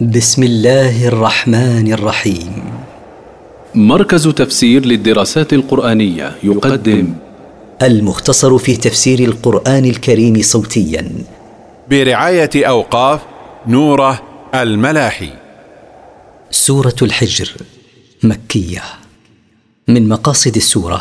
بسم 0.00 0.42
الله 0.42 1.08
الرحمن 1.08 1.92
الرحيم. 1.92 2.64
مركز 3.74 4.28
تفسير 4.28 4.86
للدراسات 4.86 5.52
القرآنية 5.52 6.36
يقدم 6.42 7.14
المختصر 7.82 8.58
في 8.58 8.76
تفسير 8.76 9.18
القرآن 9.18 9.84
الكريم 9.84 10.42
صوتيا. 10.42 11.12
برعاية 11.90 12.50
أوقاف 12.56 13.20
نوره 13.66 14.22
الملاحي. 14.54 15.30
سورة 16.50 16.96
الحجر 17.02 17.52
مكية. 18.22 18.82
من 19.88 20.08
مقاصد 20.08 20.56
السورة 20.56 21.00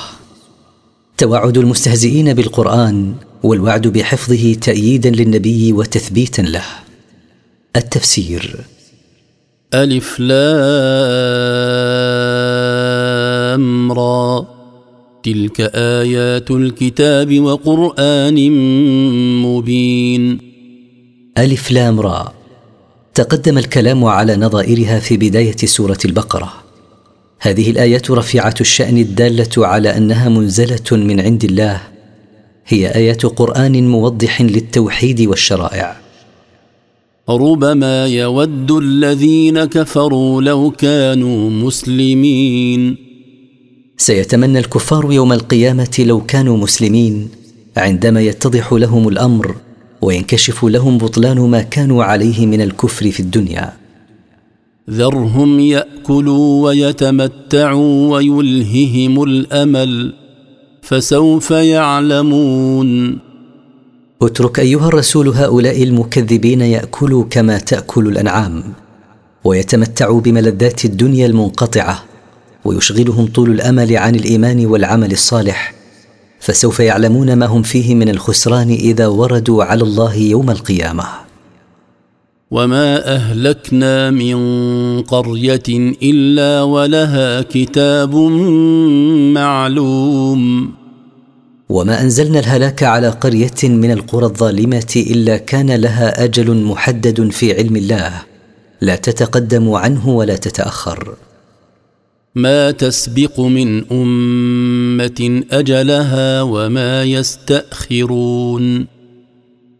توعد 1.18 1.58
المستهزئين 1.58 2.34
بالقرآن 2.34 3.16
والوعد 3.44 3.88
بحفظه 3.88 4.54
تأييدا 4.54 5.10
للنبي 5.10 5.74
وتثبيتا 5.74 6.42
له. 6.42 6.66
التفسير 7.76 8.66
ألف 9.74 10.20
لام 10.20 10.32
را. 13.92 14.48
تلك 15.24 15.62
آيات 15.76 16.52
الكتاب 16.52 17.40
وقرآن 17.40 18.52
مبين. 19.42 20.38
ألف 21.38 21.72
لام 21.72 22.00
را. 22.00 22.34
تقدم 23.14 23.58
الكلام 23.58 24.06
على 24.06 24.36
نظائرها 24.36 25.00
في 25.00 25.18
بداية 25.18 25.56
سورة 25.58 25.98
البقرة. 26.06 26.54
هذه 27.40 27.72
الآيات 27.72 28.12
رفيعة 28.12 28.56
الشأن 28.62 28.98
الدالة 28.98 29.68
على 29.68 29.98
أنها 29.98 30.30
منزلة 30.30 30.92
من 30.92 31.20
عند 31.20 31.44
الله. 31.44 31.82
هي 32.68 32.96
آيات 32.96 33.26
قرآن 33.26 33.88
موضح 33.88 34.42
للتوحيد 34.42 35.22
والشرائع. 35.22 36.01
ربما 37.38 38.08
يود 38.08 38.72
الذين 38.72 39.66
كفروا 39.66 40.42
لو 40.42 40.72
كانوا 40.72 41.50
مسلمين. 41.50 42.96
سيتمنى 43.98 44.60
الكفار 44.60 45.12
يوم 45.12 45.34
القيامة 45.34 45.96
لو 46.00 46.22
كانوا 46.22 46.58
مسلمين 46.58 47.30
عندما 47.78 48.22
يتضح 48.22 48.74
لهم 48.74 49.08
الأمر 49.08 49.56
وينكشف 50.02 50.66
لهم 50.66 50.98
بطلان 50.98 51.40
ما 51.40 51.62
كانوا 51.62 52.04
عليه 52.04 52.46
من 52.46 52.62
الكفر 52.62 53.12
في 53.12 53.20
الدنيا. 53.20 53.74
ذرهم 54.90 55.60
يأكلوا 55.60 56.64
ويتمتعوا 56.64 58.12
ويلههم 58.12 59.24
الأمل 59.24 60.14
فسوف 60.82 61.52
يعلمون. 61.52 63.20
اترك 64.22 64.60
أيها 64.60 64.88
الرسول 64.88 65.28
هؤلاء 65.28 65.84
المكذبين 65.84 66.62
يأكلوا 66.62 67.24
كما 67.30 67.58
تأكل 67.58 68.08
الأنعام 68.08 68.64
ويتمتعوا 69.44 70.22
بملذات 70.22 70.86
الدنيا 70.86 71.26
المنقطعة 71.26 72.04
ويشغلهم 72.66 73.26
طول 73.26 73.52
الأمل 73.52 73.98
عن 73.98 74.16
الإيمان 74.16 74.66
والعمل 74.66 75.12
الصالح 75.12 75.74
فسوف 76.40 76.80
يعلمون 76.80 77.34
ما 77.34 77.46
هم 77.46 77.62
فيه 77.62 77.96
من 77.96 78.10
الخسران 78.10 78.70
إذا 78.70 79.08
وردوا 79.08 79.64
على 79.64 79.84
الله 79.84 80.16
يوم 80.16 80.50
القيامة. 80.50 81.04
وما 82.52 83.16
أهلكنا 83.16 84.10
من 84.10 84.38
قرية 85.02 85.96
إلا 86.04 86.62
ولها 86.62 87.42
كتاب 87.42 88.16
معلوم. 89.36 90.81
وما 91.72 92.02
أنزلنا 92.02 92.40
الهلاك 92.40 92.84
على 92.84 93.10
قرية 93.10 93.64
من 93.64 93.92
القرى 93.92 94.26
الظالمه 94.26 94.94
إلا 94.96 95.38
كان 95.38 95.72
لها 95.72 96.24
أجل 96.24 96.56
محدد 96.64 97.32
في 97.32 97.54
علم 97.54 97.76
الله. 97.76 98.22
لا 98.82 98.96
تتقدم 98.96 99.72
عنه 99.72 100.10
ولا 100.10 100.36
تتأخر. 100.36 101.16
ما 102.36 102.72
تسبق 102.72 103.40
من 103.40 103.92
أمة 103.92 105.44
أجلها 105.52 106.42
وما 106.42 107.04
يستأخرون. 107.04 108.88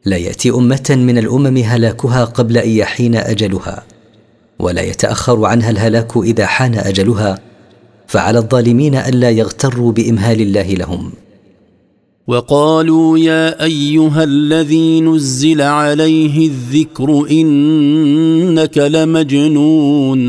لا 0.06 0.18
يأتي 0.18 0.50
أمة 0.50 0.88
من 0.90 1.18
الأمم 1.18 1.58
هلاكها 1.58 2.26
قبل 2.26 2.58
أن 2.58 2.70
يحين 2.70 3.16
أجلها 3.16 3.84
ولا 4.60 4.82
يتأخر 4.82 5.46
عنها 5.46 5.70
الهلاك 5.70 6.18
إذا 6.18 6.46
حان 6.46 6.76
أجلها 6.76 7.40
فعلى 8.08 8.40
الظالمين 8.40 8.96
ألا 8.96 9.30
يغتروا 9.30 9.92
بإمهال 9.92 10.42
الله 10.42 10.74
لهم. 10.74 11.12
وقالوا 12.28 13.18
يا 13.18 13.64
أيها 13.64 14.24
الذي 14.24 15.02
نزل 15.02 15.62
عليه 15.62 16.48
الذكر 16.48 17.28
إنك 17.32 18.78
لمجنون. 18.78 20.22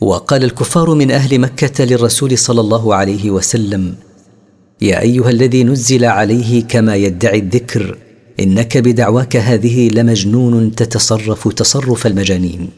وقال 0.00 0.44
الكفار 0.44 0.94
من 0.94 1.10
أهل 1.10 1.38
مكة 1.38 1.84
للرسول 1.84 2.38
صلى 2.38 2.60
الله 2.60 2.94
عليه 2.94 3.30
وسلم 3.30 3.94
يا 4.82 5.00
أيها 5.00 5.30
الذي 5.30 5.64
نزل 5.64 6.04
عليه 6.04 6.62
كما 6.62 6.96
يدعي 6.96 7.38
الذكر 7.38 7.98
إنك 8.40 8.78
بدعواك 8.78 9.36
هذه 9.36 9.88
لمجنون 9.88 10.74
تتصرف 10.74 11.48
تصرف 11.48 12.06
المجانين. 12.06 12.68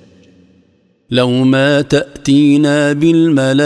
لو 1.10 1.30
ما 1.30 1.80
تأتينا 1.80 2.92
بالملائكة 2.92 3.58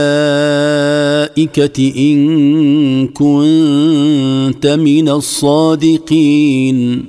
إن 1.97 3.09
كنت 3.09 4.67
من 4.67 5.09
الصادقين. 5.09 7.05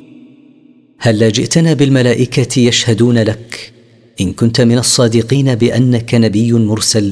هل 0.97 1.31
جئتنا 1.31 1.73
بالملائكة 1.73 2.59
يشهدون 2.59 3.17
لك؟ 3.17 3.73
إن 4.21 4.33
كنت 4.33 4.61
من 4.61 4.77
الصادقين 4.77 5.55
بأنك 5.55 6.15
نبي 6.15 6.53
مرسل 6.53 7.11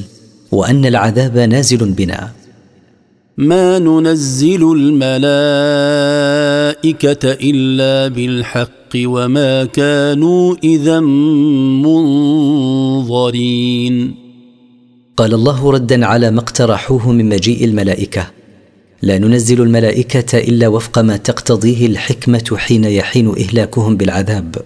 وأن 0.52 0.86
العذاب 0.86 1.38
نازل 1.38 1.90
بنا. 1.90 2.32
ما 3.36 3.78
ننزل 3.78 4.72
الملائكة 4.72 6.21
إلا 7.24 8.08
بالحق 8.08 8.92
وما 8.96 9.64
كانوا 9.64 10.56
إذا 10.64 11.00
منظرين. 13.00 14.14
قال 15.16 15.34
الله 15.34 15.70
ردا 15.70 16.06
على 16.06 16.30
ما 16.30 16.40
اقترحوه 16.40 17.12
من 17.12 17.28
مجيء 17.28 17.64
الملائكة. 17.64 18.26
لا 19.02 19.18
ننزل 19.18 19.62
الملائكة 19.62 20.38
إلا 20.38 20.68
وفق 20.68 20.98
ما 20.98 21.16
تقتضيه 21.16 21.86
الحكمة 21.86 22.56
حين 22.56 22.84
يحين 22.84 23.28
إهلاكهم 23.28 23.96
بالعذاب. 23.96 24.56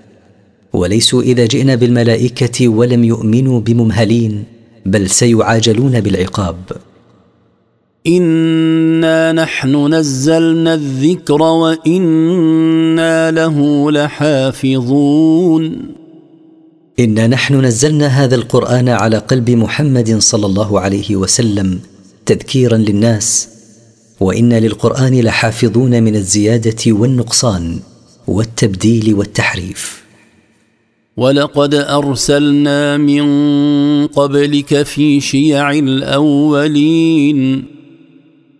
وليسوا 0.72 1.22
إذا 1.22 1.46
جئنا 1.46 1.74
بالملائكة 1.74 2.68
ولم 2.68 3.04
يؤمنوا 3.04 3.60
بممهلين 3.60 4.44
بل 4.86 5.10
سيعاجلون 5.10 6.00
بالعقاب. 6.00 6.56
انا 8.06 9.32
نحن 9.32 9.94
نزلنا 9.94 10.74
الذكر 10.74 11.42
وأنا 11.42 13.30
له 13.30 13.90
لحافظون 13.90 15.78
انا 16.98 17.26
نحن 17.26 17.64
نزلنا 17.64 18.06
هذا 18.06 18.34
القران 18.34 18.88
على 18.88 19.18
قلب 19.18 19.50
محمد 19.50 20.18
صلى 20.18 20.46
الله 20.46 20.80
عليه 20.80 21.16
وسلم 21.16 21.80
تذكيرا 22.26 22.76
للناس 22.76 23.48
وأنا 24.20 24.60
للقران 24.60 25.20
لحافظون 25.20 26.02
من 26.02 26.16
الزياده 26.16 26.82
والنقصان 26.86 27.78
والتبديل 28.26 29.14
والتحريف 29.14 30.02
ولقد 31.16 31.74
ارسلنا 31.74 32.96
من 32.96 33.26
قبلك 34.06 34.82
في 34.82 35.20
شيع 35.20 35.70
الاولين 35.70 37.75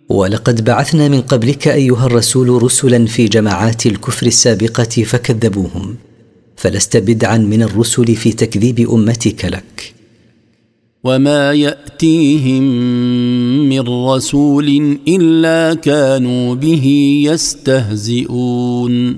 ولقد 0.09 0.63
بعثنا 0.63 1.07
من 1.07 1.21
قبلك 1.21 1.67
أيها 1.67 2.05
الرسول 2.05 2.63
رسلا 2.63 3.05
في 3.05 3.25
جماعات 3.25 3.85
الكفر 3.85 4.27
السابقة 4.27 5.03
فكذبوهم 5.03 5.95
فلست 6.55 6.97
بدعا 6.97 7.37
من 7.37 7.63
الرسل 7.63 8.15
في 8.15 8.33
تكذيب 8.33 8.89
أمتك 8.91 9.45
لك. 9.45 9.93
وما 11.03 11.53
يأتيهم 11.53 12.63
من 13.69 13.79
رسول 13.79 14.97
إلا 15.07 15.73
كانوا 15.73 16.55
به 16.55 16.85
يستهزئون. 17.25 19.17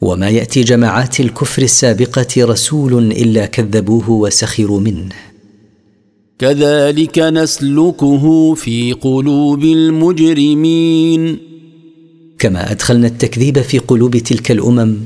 وما 0.00 0.28
يأتي 0.28 0.60
جماعات 0.60 1.20
الكفر 1.20 1.62
السابقة 1.62 2.26
رسول 2.38 3.12
إلا 3.12 3.46
كذبوه 3.46 4.10
وسخروا 4.10 4.80
منه. 4.80 5.29
كذلك 6.40 7.18
نسلكه 7.18 8.54
في 8.54 8.92
قلوب 8.92 9.64
المجرمين. 9.64 11.38
كما 12.38 12.72
أدخلنا 12.72 13.06
التكذيب 13.06 13.60
في 13.60 13.78
قلوب 13.78 14.16
تلك 14.16 14.50
الأمم 14.50 14.96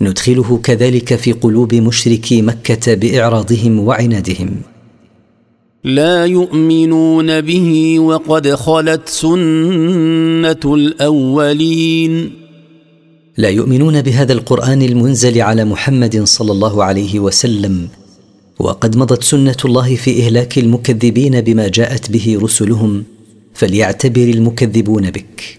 ندخله 0.00 0.60
كذلك 0.62 1.14
في 1.14 1.32
قلوب 1.32 1.74
مشركي 1.74 2.42
مكة 2.42 2.94
بإعراضهم 2.94 3.80
وعنادهم. 3.80 4.50
لا 5.84 6.26
يؤمنون 6.26 7.40
به 7.40 8.00
وقد 8.00 8.54
خلت 8.54 9.08
سنة 9.08 10.74
الأولين. 10.74 12.30
لا 13.38 13.48
يؤمنون 13.48 14.02
بهذا 14.02 14.32
القرآن 14.32 14.82
المنزل 14.82 15.40
على 15.40 15.64
محمد 15.64 16.24
صلى 16.24 16.52
الله 16.52 16.84
عليه 16.84 17.20
وسلم 17.20 17.88
وقد 18.60 18.96
مضت 18.96 19.22
سنة 19.22 19.56
الله 19.64 19.96
في 19.96 20.22
إهلاك 20.22 20.58
المكذبين 20.58 21.40
بما 21.40 21.68
جاءت 21.68 22.10
به 22.10 22.38
رسلهم 22.42 23.04
فليعتبر 23.54 24.22
المكذبون 24.22 25.10
بك. 25.10 25.58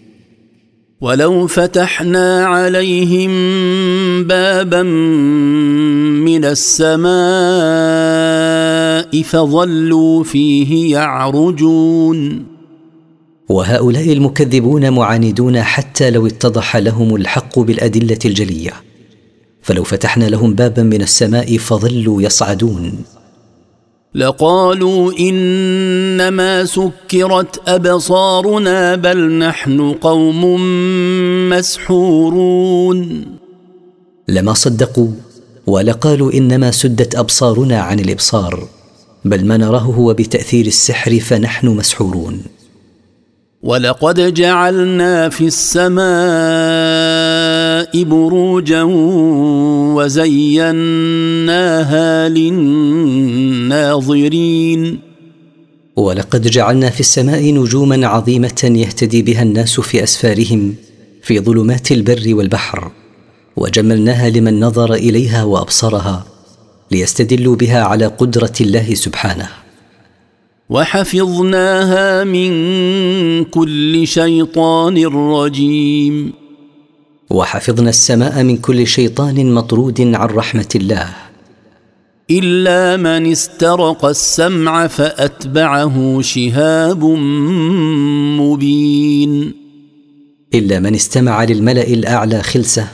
ولو 1.02 1.48
فتحنا 1.48 2.46
عليهم 2.46 3.32
بابا 4.24 4.84
من 6.24 6.46
السماء 6.46 7.12
فظلوا 9.22 10.24
فيه 10.24 10.92
يعرجون. 10.92 12.46
وهؤلاء 13.50 14.14
المكذبون 14.14 14.90
معاندون 14.90 15.62
حتى 15.62 16.10
لو 16.10 16.28
اتضح 16.28 16.78
لهم 16.78 17.16
الحق 17.16 17.60
بالأدلة 17.60 18.20
الجلية. 18.26 18.74
فلو 19.72 19.84
فتحنا 19.84 20.26
لهم 20.26 20.54
بابا 20.54 20.84
من 20.84 21.02
السماء 21.02 21.58
فظلوا 21.58 22.22
يصعدون. 22.22 23.04
لقالوا 24.16 25.14
إنما 25.20 26.66
سكرت 26.66 27.70
أبصارنا 27.70 28.96
بل 28.96 29.32
نحن 29.32 29.92
قوم 29.92 30.60
مسحورون. 31.50 33.26
لما 34.28 34.54
صدقوا 34.54 35.12
ولقالوا 35.68 36.34
إنما 36.34 36.72
سدت 36.72 37.16
أبصارنا 37.16 37.80
عن 37.80 38.00
الإبصار 38.00 38.68
بل 39.26 39.46
ما 39.46 39.58
نراه 39.58 39.80
هو 39.80 40.14
بتأثير 40.14 40.66
السحر 40.66 41.20
فنحن 41.20 41.68
مسحورون. 41.68 42.44
ولقد 43.64 44.34
جعلنا 44.34 45.30
في 45.30 45.46
السماء 45.46 47.11
بروجا 47.96 48.84
وزيناها 49.96 50.80
للناظرين. 52.30 53.92
ولقد 55.96 56.48
جعلنا 56.48 56.90
في 56.90 57.00
السماء 57.00 57.54
نجوما 57.54 58.08
عظيمة 58.08 58.72
يهتدي 58.76 59.22
بها 59.22 59.44
الناس 59.44 59.80
في 59.80 60.04
أسفارهم 60.04 60.76
في 61.24 61.40
ظلمات 61.40 61.92
البر 61.92 62.24
والبحر 62.28 62.92
وجملناها 63.58 64.30
لمن 64.30 64.60
نظر 64.60 64.94
إليها 64.94 65.44
وأبصرها 65.44 66.26
ليستدلوا 66.92 67.56
بها 67.56 67.84
على 67.84 68.06
قدرة 68.06 68.54
الله 68.62 68.94
سبحانه. 68.94 69.50
وحفظناها 70.70 72.24
من 72.24 72.52
كل 73.44 74.08
شيطان 74.08 75.06
رجيم. 75.06 76.41
وحفظنا 77.32 77.90
السماء 77.90 78.44
من 78.44 78.58
كل 78.58 78.88
شيطان 78.88 79.54
مطرود 79.54 80.02
عن 80.02 80.28
رحمة 80.28 80.70
الله. 80.76 81.10
إلا 82.32 82.98
من 82.98 83.32
استرق 83.32 84.06
السمع 84.06 84.88
فأتبعه 84.88 86.22
شهاب 86.22 87.04
مبين. 88.40 89.54
إلا 90.54 90.80
من 90.80 90.96
استمع 90.96 91.44
للملأ 91.44 91.88
الأعلى 91.88 92.44
خلسة 92.44 92.88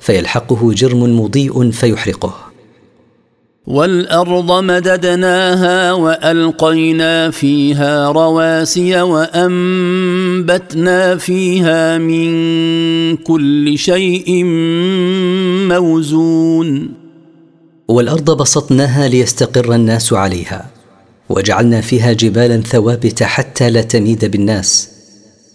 فيلحقه 0.00 0.72
جرم 0.72 1.20
مضيء 1.20 1.70
فيحرقه. 1.70 2.47
والأرض 3.68 4.64
مددناها 4.64 5.92
وألقينا 5.92 7.30
فيها 7.30 8.12
رواسي 8.12 9.00
وأنبتنا 9.02 9.96
فيها 11.16 11.98
من 11.98 12.30
كل 13.16 13.78
شيء 13.78 14.44
موزون. 15.68 16.88
والأرض 17.88 18.36
بسطناها 18.36 19.08
ليستقر 19.08 19.74
الناس 19.74 20.12
عليها 20.12 20.66
وجعلنا 21.28 21.80
فيها 21.80 22.12
جبالا 22.12 22.60
ثوابت 22.60 23.22
حتى 23.22 23.70
لا 23.70 23.82
تميد 23.82 24.24
بالناس 24.24 24.88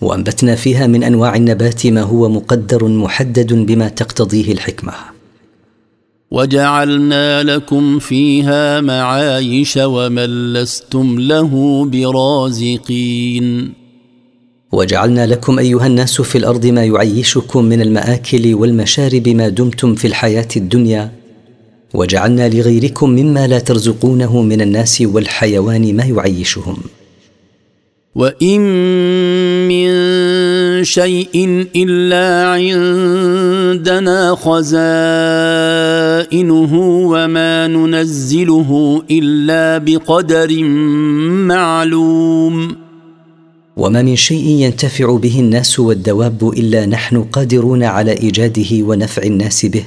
وأنبتنا 0.02 0.56
فيها 0.56 0.88
من 0.88 1.04
أنواع 1.04 1.36
النبات 1.36 1.88
ما 1.88 2.02
هو 2.02 2.30
مقدر 2.30 2.88
محدد 2.88 3.54
بما 3.54 3.88
تقتضيه 3.88 4.52
الحكمة. 4.52 5.13
وجعلنا 6.34 7.44
لكم 7.44 8.00
فيها 8.00 8.82
معايش 8.82 9.78
ومن 9.78 10.54
لستم 10.54 11.20
له 11.20 11.86
برازقين. 11.86 13.74
وجعلنا 14.72 15.26
لكم 15.26 15.60
أيها 15.60 15.88
الناس 15.88 16.22
في 16.22 16.38
الأرض 16.38 16.66
ما 16.66 16.86
يعيشكم 16.86 17.66
من 17.66 17.82
المآكل 17.82 18.54
والمشارب 18.54 19.30
ما 19.30 19.50
دمتم 19.50 19.96
في 19.96 20.08
الحياة 20.08 20.48
الدنيا. 20.58 21.12
وجعلنا 21.94 22.50
لغيركم 22.50 23.10
مما 23.10 23.48
لا 23.48 23.60
ترزقونه 23.60 24.42
من 24.42 24.62
الناس 24.62 25.02
والحيوان 25.02 25.96
ما 25.96 26.04
يعيشهم. 26.04 26.78
وان 28.16 28.62
من 29.68 29.90
شيء 30.84 31.68
الا 31.76 32.48
عندنا 32.54 34.36
خزائنه 34.36 35.54
وما 37.10 37.68
ننزله 37.68 39.02
الا 39.12 39.78
بقدر 39.78 40.64
معلوم 41.54 42.76
وما 43.78 44.02
من 44.02 44.16
شيء 44.16 44.48
ينتفع 44.48 45.18
به 45.18 45.40
الناس 45.40 45.80
والدواب 45.80 46.50
الا 46.58 46.86
نحن 46.86 47.24
قادرون 47.24 47.84
على 47.84 48.12
ايجاده 48.12 48.84
ونفع 48.84 49.24
الناس 49.24 49.66
به. 49.66 49.84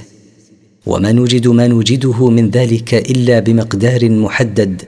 وما 0.87 1.13
نوجد 1.13 1.49
ما 1.49 1.67
نوجده 1.67 2.31
من 2.31 2.51
ذلك 2.51 2.95
الا 2.95 3.41
بمقدار 3.41 4.11
محدد 4.11 4.83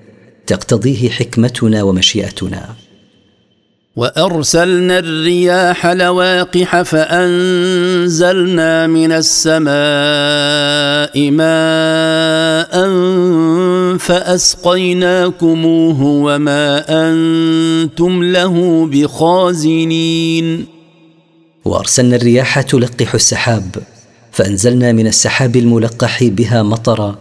تقتضيه 0.47 1.09
حكمتنا 1.09 1.83
ومشيئتنا. 1.83 2.78
وأرسلنا 3.99 4.99
الرياح 4.99 5.87
لواقح 5.87 6.83
فأنزلنا 6.83 8.87
من 8.87 9.13
السماء 9.13 9.71
ماء 11.31 12.89
فأسقيناكموه 13.99 16.03
وما 16.03 16.85
أنتم 16.89 18.23
له 18.23 18.87
بخازنين. 18.87 20.67
وأرسلنا 21.65 22.17
الرياح 22.17 22.61
تلقح 22.61 23.15
السحاب 23.15 23.77
فأنزلنا 24.33 24.93
من 24.93 25.07
السحاب 25.07 25.57
الملقح 25.57 26.25
بها 26.25 26.63
مطرا 26.63 27.19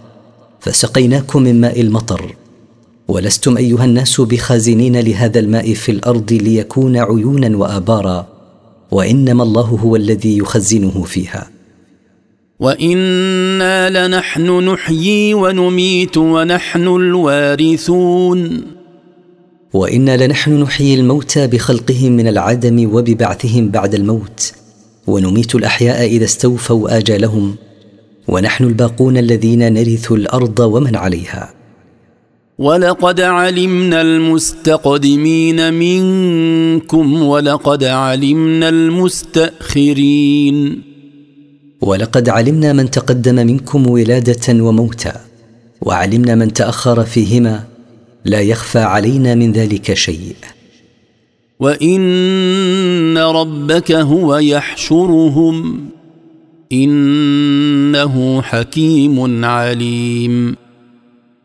فسقيناكم 0.60 1.42
من 1.42 1.62
ماء 1.62 1.82
المطر. 1.82 2.36
ولستم 3.08 3.58
أيها 3.58 3.86
الناس 3.86 4.22
بخازنين 4.22 5.00
لهذا 5.00 5.40
الماء 5.40 5.74
في 5.74 5.92
الأرض 5.92 6.34
ليكون 6.34 6.98
عيونا 6.98 7.58
وآبارا 7.58 8.28
وإنما 8.92 9.44
الله 9.44 9.62
هو 9.62 9.96
الذي 9.96 10.38
يخزنه 10.38 11.04
فيها. 11.04 11.50
وإنا 12.60 14.08
لنحن 14.08 14.70
نحيي 14.70 15.34
ونميت 15.34 16.18
ونحن 16.18 16.88
الوارثون. 16.88 18.62
وإنا 19.74 20.26
لنحن 20.26 20.62
نحيي 20.62 20.94
الموتى 20.94 21.48
بخلقهم 21.48 22.12
من 22.12 22.28
العدم 22.28 22.94
وببعثهم 22.94 23.70
بعد 23.70 23.96
الموت 23.96 24.54
ونميت 25.08 25.56
الأحياء 25.56 26.06
إذا 26.08 26.26
استوفوا 26.26 26.98
آجالهم 26.98 27.56
ونحن 28.28 28.64
الباقون 28.64 29.18
الذين 29.18 29.74
نرث 29.74 30.12
الأرض 30.12 30.60
ومن 30.60 30.96
عليها. 30.96 31.57
ولقد 32.58 33.22
علمنا 33.22 34.02
المستقدمين 34.02 35.74
منكم 35.74 37.24
ولقد 37.24 37.84
علمنا 37.84 38.70
المستاخرين 38.70 40.18
ولقد 41.82 42.30
علمنا 42.30 42.74
من 42.74 42.92
تقدم 42.92 43.36
منكم 43.36 43.90
ولاده 43.90 44.64
وموتا 44.64 45.22
وعلمنا 45.82 46.36
من 46.36 46.54
تاخر 46.54 47.04
فيهما 47.04 47.64
لا 48.26 48.42
يخفى 48.42 48.80
علينا 48.80 49.36
من 49.36 49.52
ذلك 49.52 49.94
شيء 49.94 50.36
وان 51.60 53.18
ربك 53.18 53.92
هو 53.92 54.38
يحشرهم 54.38 55.86
انه 56.72 58.42
حكيم 58.42 59.46
عليم 59.46 60.67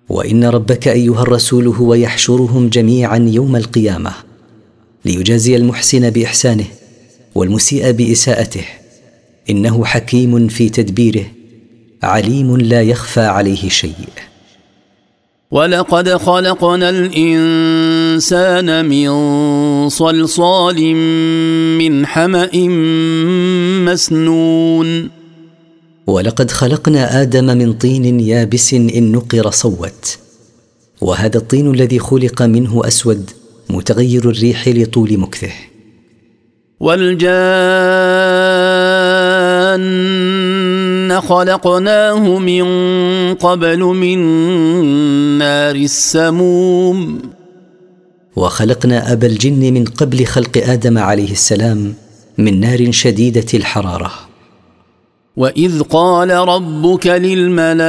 وإن 0.09 0.45
ربك 0.45 0.89
أيها 0.89 1.23
الرسول 1.23 1.67
هو 1.67 1.95
يحشرهم 1.95 2.69
جميعا 2.69 3.29
يوم 3.33 3.57
القيامة 3.57 4.13
ليجازي 5.05 5.57
المحسن 5.57 6.11
بإحسانه 6.11 6.65
والمسيء 7.35 7.91
بإساءته 7.91 8.65
إنه 9.51 9.85
حكيم 9.85 10.49
في 10.49 10.69
تدبيره 10.69 11.25
عليم 12.03 12.57
لا 12.57 12.83
يخفى 12.83 13.21
عليه 13.21 13.69
شيء. 13.69 14.09
ولقد 15.51 16.09
خلقنا 16.09 16.89
الإنسان 16.89 18.69
من 18.89 19.09
صلصال 19.89 20.95
من 21.79 22.07
حمأ 22.07 22.51
مسنون. 23.85 25.22
ولقد 26.07 26.51
خلقنا 26.51 27.23
آدم 27.23 27.45
من 27.45 27.73
طين 27.73 28.21
يابس 28.21 28.75
إن 28.75 29.13
نقر 29.13 29.51
صوت. 29.51 30.19
وهذا 31.01 31.37
الطين 31.37 31.71
الذي 31.71 31.99
خلق 31.99 32.43
منه 32.43 32.83
أسود 32.85 33.31
متغير 33.71 34.31
الريح 34.31 34.69
لطول 34.69 35.19
مكثه. 35.19 35.53
والجان 36.81 37.23
خلقناه 41.21 42.39
من 42.39 42.65
قبل 43.35 43.79
من 43.79 44.19
نار 45.39 45.75
السموم. 45.75 47.23
وخلقنا 48.37 49.13
أبا 49.13 49.27
الجن 49.27 49.73
من 49.75 49.85
قبل 49.85 50.27
خلق 50.27 50.63
آدم 50.67 50.99
عليه 50.99 51.33
السلام 51.33 51.95
من 52.39 52.61
نار 52.61 52.93
شديدة 52.93 53.47
الحرارة. 53.55 54.32
واذ 55.37 55.83
قال 55.83 56.31
ربك 56.31 57.07
للملائكه 57.07 57.83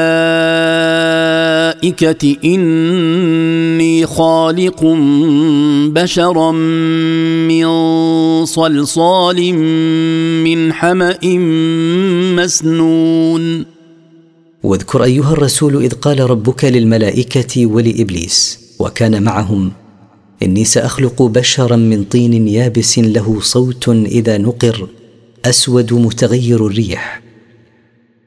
اني 2.45 4.05
خالق 4.05 4.83
بشرا 5.87 6.51
من 6.51 7.65
صلصال 8.45 9.53
من 10.43 10.73
حما 10.73 11.17
مسنون 12.35 13.65
واذكر 14.63 15.03
أيها 15.03 15.33
الرسول 15.33 15.83
إذ 15.83 15.93
قال 15.93 16.19
ربك 16.19 16.65
للملائكة 16.65 17.65
ولإبليس 17.65 18.59
وكان 18.79 19.23
معهم 19.23 19.71
إني 20.43 20.65
سأخلق 20.65 21.21
بشرا 21.21 21.75
من 21.75 22.03
طين 22.03 22.47
يابس 22.47 22.99
له 22.99 23.39
صوت 23.41 23.89
إذا 23.89 24.37
نقر 24.37 24.87
أسود 25.45 25.93
متغير 25.93 26.67
الريح. 26.67 27.23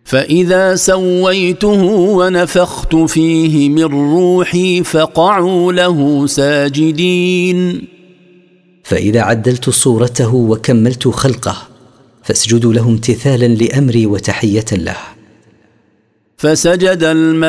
فإذا 0.06 0.74
سويته 0.74 1.82
ونفخت 2.18 2.96
فيه 2.96 3.68
من 3.68 3.84
روحي 3.84 4.82
فقعوا 4.82 5.72
له 5.72 6.26
ساجدين. 6.26 7.88
فإذا 8.82 9.20
عدلت 9.20 9.70
صورته 9.70 10.34
وكملت 10.34 11.08
خلقه 11.08 11.56
فاسجدوا 12.22 12.72
له 12.72 12.88
امتثالا 12.88 13.46
لأمري 13.46 14.06
وتحية 14.06 14.64
له. 14.72 14.96
فسجد 16.36 17.02
الملائكة 17.02 17.40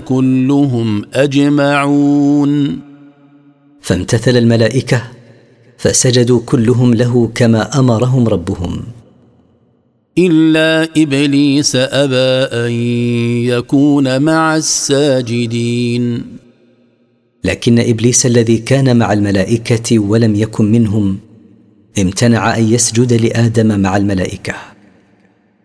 كلهم 0.00 1.04
أجمعون. 1.14 2.80
فامتثل 3.80 4.36
الملائكة 4.36 5.02
فسجدوا 5.78 6.40
كلهم 6.46 6.94
له 6.94 7.30
كما 7.34 7.78
أمرهم 7.78 8.28
ربهم. 8.28 8.82
إلا 10.18 10.88
إبليس 10.96 11.76
أبى 11.76 12.56
أن 12.66 12.72
يكون 13.42 14.22
مع 14.22 14.56
الساجدين. 14.56 16.22
لكن 17.44 17.78
إبليس 17.78 18.26
الذي 18.26 18.58
كان 18.58 18.96
مع 18.96 19.12
الملائكة 19.12 19.98
ولم 19.98 20.34
يكن 20.34 20.72
منهم 20.72 21.18
امتنع 21.98 22.56
أن 22.56 22.72
يسجد 22.72 23.12
لآدم 23.12 23.80
مع 23.80 23.96
الملائكة. 23.96 24.54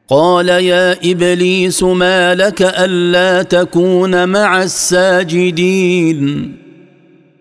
قال 0.08 0.50
يا 0.50 1.12
إبليس 1.12 1.84
ما 1.84 2.36
لك 2.36 2.62
ألا 2.62 3.44
تكون 3.44 4.30
مع 4.30 4.64
الساجدين؟ 4.64 6.52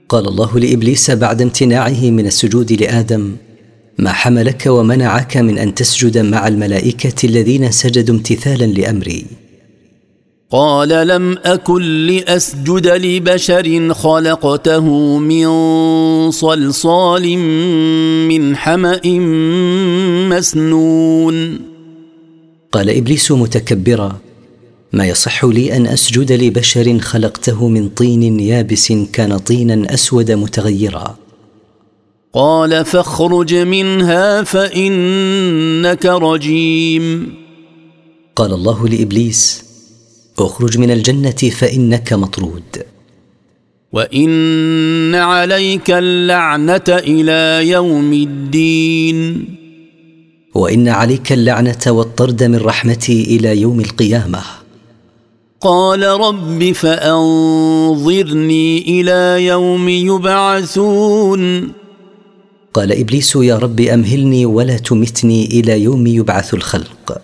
قال 0.09 0.29
الله 0.29 0.59
لإبليس 0.59 1.11
بعد 1.11 1.43
امتناعه 1.43 2.11
من 2.11 2.27
السجود 2.27 2.73
لآدم 2.73 3.37
ما 3.99 4.13
حملك 4.13 4.67
ومنعك 4.67 5.37
من 5.37 5.59
أن 5.59 5.75
تسجد 5.75 6.19
مع 6.19 6.49
الملائكة 6.49 7.27
الذين 7.27 7.71
سجدوا 7.71 8.15
امتثالا 8.15 8.65
لأمري. 8.65 9.27
قال 10.51 11.09
لم 11.09 11.39
أكن 11.45 11.83
لأسجد 12.07 12.87
لبشر 12.87 13.95
خلقته 13.95 15.19
من 15.19 15.51
صلصال 16.31 17.39
من 18.29 18.57
حمأ 18.57 19.01
مسنون. 20.29 21.61
قال 22.73 22.91
إبليس 22.91 23.33
متكبرا 23.33 24.19
ما 24.93 25.07
يصح 25.07 25.45
لي 25.45 25.77
أن 25.77 25.87
أسجد 25.87 26.33
لبشر 26.33 26.99
خلقته 26.99 27.69
من 27.69 27.89
طين 27.89 28.41
يابس 28.41 28.93
كان 29.13 29.39
طينا 29.39 29.95
أسود 29.95 30.31
متغيرا. 30.31 31.17
قال 32.33 32.85
فاخرج 32.85 33.55
منها 33.55 34.43
فإنك 34.43 36.07
رجيم. 36.07 37.35
قال 38.37 38.53
الله 38.53 38.89
لإبليس 38.89 39.65
اخرج 40.39 40.79
من 40.79 40.91
الجنة 40.91 41.31
فإنك 41.31 42.13
مطرود. 42.13 42.85
وإن 43.93 45.15
عليك 45.15 45.91
اللعنة 45.91 46.85
إلى 46.89 47.69
يوم 47.69 48.13
الدين. 48.13 49.45
وإن 50.55 50.89
عليك 50.89 51.33
اللعنة 51.33 51.87
والطرد 51.87 52.45
من 52.45 52.59
رحمتي 52.59 53.37
إلى 53.37 53.61
يوم 53.61 53.81
القيامة. 53.81 54.41
قال 55.61 56.03
رب 56.03 56.73
فأنظرني 56.73 58.21
إلى 59.01 59.47
يوم 59.47 59.89
يبعثون. 59.89 61.73
قال 62.75 62.93
إبليس 62.93 63.37
يا 63.37 63.59
رب 63.59 63.81
أمهلني 63.81 64.47
ولا 64.47 64.79
تمتني 64.79 65.47
إلى 65.47 65.83
يوم 65.83 66.07
يبعث 66.07 66.55
الخلق. 66.55 67.23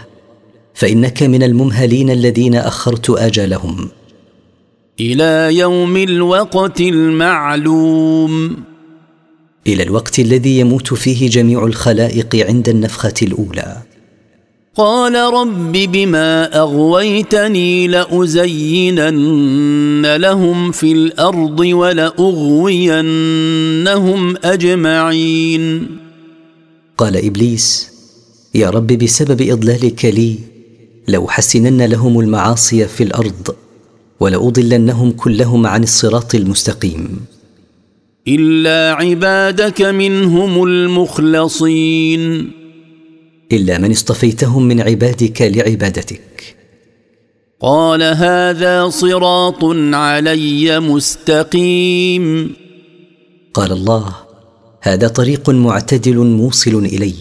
فإنك 0.73 1.23
من 1.23 1.43
الممهلين 1.43 2.09
الذين 2.09 2.55
أخرت 2.55 3.09
اجلهم 3.09 3.89
إلى 4.99 5.57
يوم 5.57 5.97
الوقت 5.97 6.81
المعلوم. 6.81 8.57
إلى 9.67 9.83
الوقت 9.83 10.19
الذي 10.19 10.59
يموت 10.59 10.93
فيه 10.93 11.29
جميع 11.29 11.65
الخلائق 11.65 12.35
عند 12.47 12.69
النفخة 12.69 13.13
الأولى. 13.21 13.90
قال 14.75 15.15
رب 15.15 15.71
بما 15.71 16.59
أغويتني 16.59 17.87
لأزينن 17.87 19.25
لهم 20.15 20.71
في 20.71 20.91
الأرض 20.91 21.59
ولأغوينهم 21.59 22.77
أجمعين. 24.43 25.87
قال 26.97 27.25
إبليس 27.25 27.91
يا 28.55 28.69
رب 28.69 28.87
بسبب 28.87 29.41
إضلالك 29.41 30.05
لي 30.05 30.35
لأحسنن 31.07 31.81
لهم 31.81 32.19
المعاصي 32.19 32.87
في 32.87 33.03
الأرض 33.03 33.55
ولأضلنهم 34.19 35.11
كلهم 35.11 35.67
عن 35.67 35.83
الصراط 35.83 36.35
المستقيم. 36.35 37.19
إلا 38.27 38.93
عبادك 38.93 39.81
منهم 39.81 40.63
المخلصين. 40.63 42.60
إلا 43.53 43.77
من 43.77 43.91
اصطفيتهم 43.91 44.63
من 44.63 44.81
عبادك 44.81 45.41
لعبادتك. 45.41 46.55
قال 47.61 48.03
هذا 48.03 48.89
صراط 48.89 49.63
علي 49.93 50.79
مستقيم. 50.79 52.53
قال 53.53 53.71
الله 53.71 54.15
هذا 54.81 55.07
طريق 55.07 55.49
معتدل 55.49 56.17
موصل 56.17 56.85
إلي. 56.85 57.13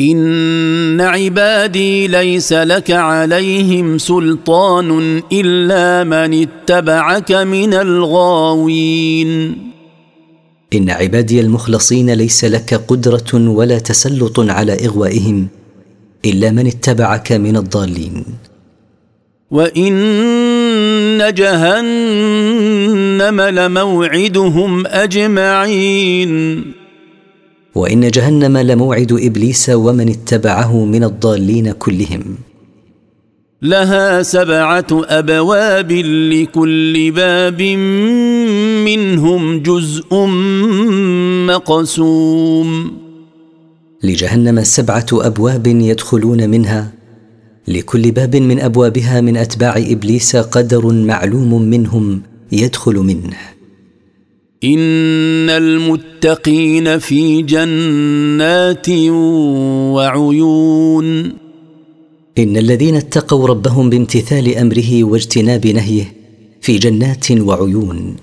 إن 0.00 1.00
عبادي 1.00 2.06
ليس 2.06 2.52
لك 2.52 2.90
عليهم 2.90 3.98
سلطان 3.98 5.22
إلا 5.32 6.04
من 6.04 6.42
اتبعك 6.42 7.32
من 7.32 7.74
الغاوين. 7.74 9.56
إن 10.74 10.90
عبادي 10.90 11.40
المخلصين 11.40 12.10
ليس 12.10 12.44
لك 12.44 12.74
قدرة 12.74 13.34
ولا 13.34 13.78
تسلط 13.78 14.40
على 14.40 14.86
إغوائهم 14.86 15.48
إلا 16.24 16.50
من 16.50 16.66
اتبعك 16.66 17.32
من 17.32 17.56
الضالين. 17.56 18.24
وإن 19.50 21.34
جهنم 21.34 23.40
لموعدهم 23.40 24.86
أجمعين. 24.86 26.62
وإن 27.74 28.10
جهنم 28.10 28.58
لموعد 28.58 29.12
إبليس 29.12 29.70
ومن 29.70 30.08
اتبعه 30.08 30.84
من 30.84 31.04
الضالين 31.04 31.72
كلهم. 31.72 32.24
لها 33.62 34.22
سبعة 34.22 34.86
أبواب 34.92 35.92
لكل 35.92 37.10
باب 37.10 37.60
منهم 38.84 39.58
جزء 39.58 40.26
مقسوم. 41.46 42.92
لجهنم 44.02 44.64
سبعة 44.64 45.06
أبواب 45.12 45.66
يدخلون 45.66 46.50
منها 46.50 46.92
لكل 47.68 48.12
باب 48.12 48.36
من 48.36 48.60
أبوابها 48.60 49.20
من 49.20 49.36
أتباع 49.36 49.76
إبليس 49.76 50.36
قدر 50.36 50.92
معلوم 50.92 51.62
منهم 51.62 52.22
يدخل 52.52 52.94
منه. 52.94 53.36
إن 54.64 55.50
المتقين 55.50 56.98
في 56.98 57.42
جنات 57.42 58.88
وعيون. 59.94 61.32
إن 62.38 62.56
الذين 62.56 62.94
اتقوا 62.94 63.48
ربهم 63.48 63.90
بامتثال 63.90 64.56
أمره 64.56 65.04
واجتناب 65.04 65.66
نهيه 65.66 66.12
في 66.60 66.78
جنات 66.78 67.32
وعيون. 67.32 68.16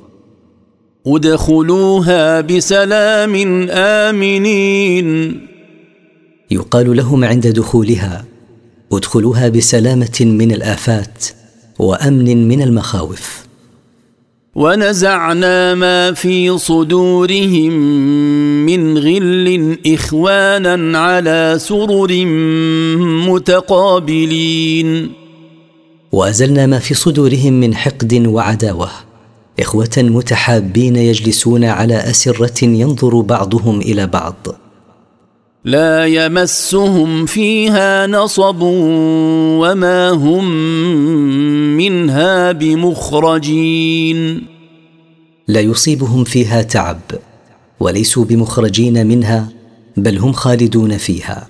ادخلوها 1.08 2.42
بسلام 2.42 3.36
آمنين. 3.70 5.40
يقال 6.52 6.98
لهم 6.98 7.24
عند 7.24 7.48
دخولها 7.48 8.26
ادخلوها 8.94 9.50
بسلامة 9.50 10.18
من 10.22 10.52
الآفات 10.52 11.26
وأمن 11.80 12.48
من 12.48 12.62
المخاوف. 12.62 13.46
ونزعنا 14.56 15.76
ما 15.76 16.14
في 16.14 16.58
صدورهم 16.58 17.74
من 18.66 18.98
غل 18.98 19.78
إخوانا 19.88 21.00
على 21.00 21.56
سرر 21.60 22.26
متقابلين. 23.28 25.12
وأزلنا 26.12 26.66
ما 26.66 26.80
في 26.80 26.94
صدورهم 26.94 27.54
من 27.54 27.76
حقد 27.76 28.14
وعداوة. 28.28 29.11
إخوة 29.60 29.90
متحابين 29.98 30.96
يجلسون 30.96 31.64
على 31.64 31.96
أسرة 31.96 32.66
ينظر 32.66 33.22
بعضهم 33.22 33.82
إلى 33.82 34.08
بعض. 34.08 34.36
لا 35.66 36.06
يمسهم 36.06 37.26
فيها 37.26 38.08
نصب 38.08 38.62
وما 38.62 40.10
هم 40.10 40.46
منها 41.78 42.52
بمخرجين. 42.52 44.44
لا 45.48 45.60
يصيبهم 45.60 46.24
فيها 46.24 46.62
تعب 46.62 47.00
وليسوا 47.80 48.26
بمخرجين 48.26 49.08
منها 49.08 49.50
بل 49.98 50.18
هم 50.18 50.32
خالدون 50.32 50.98
فيها. 50.98 51.48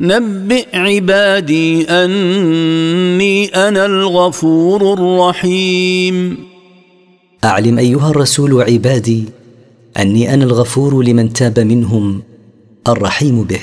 نبئ 0.00 0.66
عبادي 0.74 1.88
أني 1.90 3.46
أنا 3.46 3.86
الغفور 3.86 4.92
الرحيم. 4.92 6.38
أعلم 7.44 7.78
أيها 7.78 8.10
الرسول 8.10 8.62
عبادي 8.62 9.24
أني 9.98 10.34
أنا 10.34 10.44
الغفور 10.44 11.02
لمن 11.02 11.32
تاب 11.32 11.58
منهم 11.58 12.22
الرحيم 12.88 13.42
به. 13.42 13.60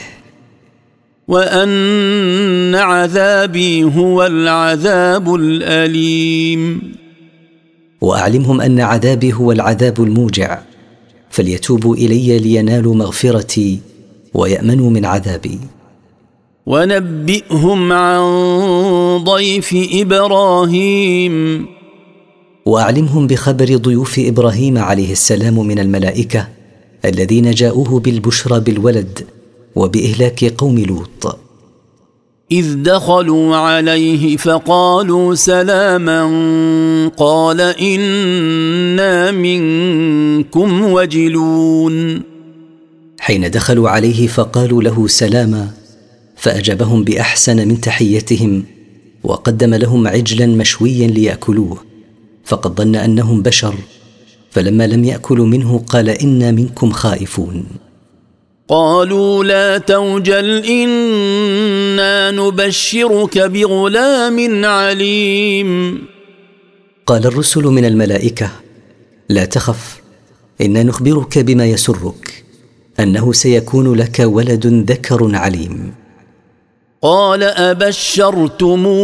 وأن 1.27 2.75
عذابي 2.75 3.83
هو 3.83 4.25
العذاب 4.25 5.35
الأليم. 5.35 6.81
وأعلمهم 8.01 8.61
أن 8.61 8.79
عذابي 8.79 9.33
هو 9.33 9.51
العذاب 9.51 10.03
الموجع 10.03 10.59
فليتوبوا 11.29 11.95
إلي 11.95 12.39
لينالوا 12.39 12.95
مغفرتي 12.95 13.79
ويأمنوا 14.33 14.89
من 14.89 15.05
عذابي. 15.05 15.59
ونبئهم 16.65 17.91
عن 17.91 18.23
ضيف 19.23 19.75
إبراهيم. 19.93 21.65
وأعلمهم 22.65 23.27
بخبر 23.27 23.75
ضيوف 23.77 24.19
إبراهيم 24.19 24.77
عليه 24.77 25.11
السلام 25.11 25.67
من 25.67 25.79
الملائكة 25.79 26.47
الذين 27.05 27.51
جاءوه 27.51 27.99
بالبشرى 27.99 28.59
بالولد 28.59 29.19
وبإهلاك 29.75 30.45
قوم 30.45 30.79
لوط. 30.79 31.39
إذ 32.51 32.83
دخلوا 32.83 33.55
عليه 33.55 34.37
فقالوا 34.37 35.35
سلاما 35.35 36.21
قال 37.17 37.61
إنا 37.61 39.31
منكم 39.31 40.91
وجلون. 40.91 42.21
حين 43.19 43.51
دخلوا 43.51 43.89
عليه 43.89 44.27
فقالوا 44.27 44.83
له 44.83 45.07
سلاما 45.07 45.69
فأجابهم 46.35 47.03
بأحسن 47.03 47.67
من 47.67 47.81
تحيتهم 47.81 48.63
وقدم 49.23 49.73
لهم 49.73 50.07
عجلا 50.07 50.45
مشويا 50.45 51.07
ليأكلوه. 51.07 51.94
فقد 52.45 52.75
ظن 52.75 52.95
أنهم 52.95 53.41
بشر 53.41 53.75
فلما 54.51 54.87
لم 54.87 55.03
يأكلوا 55.03 55.45
منه 55.45 55.83
قال 55.89 56.09
أنا 56.09 56.51
منكم 56.51 56.91
خائفون. 56.91 57.65
قالوا 58.67 59.43
لا 59.43 59.77
توجل 59.77 60.65
إنا 60.65 62.31
نبشرك 62.31 63.37
بغلام 63.37 64.65
عليم. 64.65 66.01
قال 67.05 67.25
الرسل 67.25 67.63
من 67.63 67.85
الملائكة 67.85 68.51
لا 69.29 69.45
تخف 69.45 70.01
إنا 70.61 70.83
نخبرك 70.83 71.39
بما 71.39 71.65
يسرك 71.65 72.43
أنه 72.99 73.33
سيكون 73.33 73.93
لك 73.93 74.19
ولد 74.19 74.67
ذكر 74.91 75.35
عليم. 75.35 76.04
قال 77.05 77.43
أبشرتموني 77.43 78.97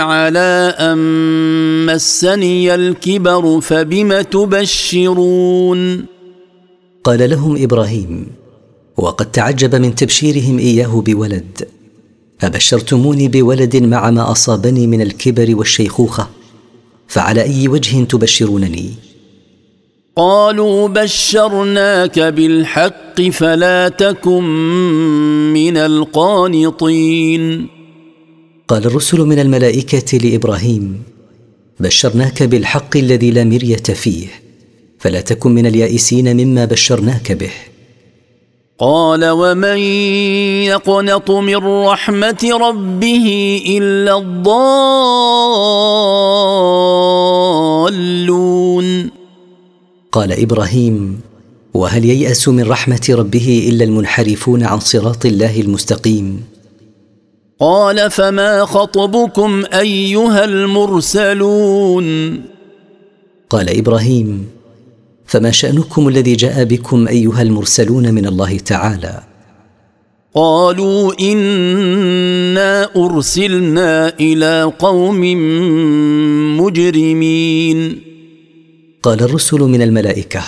على 0.00 0.74
أن 0.78 0.98
مسني 1.86 2.74
الكبر 2.74 3.60
فبم 3.60 4.20
تبشرون؟ 4.20 6.04
قال 7.04 7.30
لهم 7.30 7.62
إبراهيم 7.62 8.26
وقد 8.96 9.30
تعجب 9.30 9.74
من 9.74 9.94
تبشيرهم 9.94 10.58
إياه 10.58 11.00
بولد. 11.06 11.68
أبشرتموني 12.40 13.28
بولد 13.28 13.76
مع 13.76 14.10
ما 14.10 14.30
أصابني 14.30 14.86
من 14.86 15.00
الكبر 15.00 15.56
والشيخوخة 15.56 16.28
فعلى 17.06 17.42
أي 17.42 17.68
وجه 17.68 18.04
تبشرونني؟ 18.04 19.07
قالوا 20.18 20.88
بشرناك 20.88 22.18
بالحق 22.18 23.22
فلا 23.22 23.88
تكن 23.88 24.44
من 25.52 25.76
القانطين. 25.76 27.66
قال 28.68 28.86
الرسل 28.86 29.20
من 29.20 29.38
الملائكة 29.38 30.18
لإبراهيم 30.18 31.02
بشرناك 31.80 32.42
بالحق 32.42 32.96
الذي 32.96 33.30
لا 33.30 33.44
مرية 33.44 33.76
فيه 33.76 34.26
فلا 34.98 35.20
تكن 35.20 35.50
من 35.54 35.66
اليائسين 35.66 36.36
مما 36.36 36.64
بشرناك 36.64 37.32
به. 37.32 37.52
قال 38.78 39.24
ومن 39.30 39.78
يقنط 40.66 41.30
من 41.30 41.56
رحمة 41.56 42.58
ربه 42.60 43.62
إلا 43.66 44.18
الضالون. 44.18 44.78
قال 50.12 50.32
إبراهيم 50.32 51.20
وهل 51.74 52.04
ييأس 52.04 52.48
من 52.48 52.64
رحمة 52.64 53.00
ربه 53.10 53.66
إلا 53.68 53.84
المنحرفون 53.84 54.62
عن 54.62 54.80
صراط 54.80 55.26
الله 55.26 55.60
المستقيم؟ 55.60 56.44
قال 57.60 58.10
فما 58.10 58.64
خطبكم 58.64 59.64
أيها 59.72 60.44
المرسلون؟ 60.44 62.06
قال 63.50 63.78
إبراهيم 63.78 64.46
فما 65.26 65.50
شأنكم 65.50 66.08
الذي 66.08 66.36
جاء 66.36 66.64
بكم 66.64 67.08
أيها 67.08 67.42
المرسلون 67.42 68.14
من 68.14 68.26
الله 68.26 68.58
تعالى؟ 68.58 69.22
قالوا 70.34 71.20
إنا 71.20 72.88
أرسلنا 72.96 74.12
إلى 74.20 74.72
قوم 74.78 75.20
مجرمين. 76.60 78.07
قال 79.02 79.22
الرسل 79.22 79.60
من 79.60 79.82
الملائكة 79.82 80.42